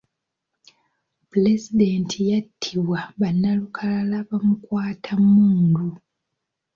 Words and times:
Pulezidenti 1.29 2.17
yattibwa 2.31 2.99
bannalukalala 3.19 4.17
bamukwatammundu. 4.29 5.87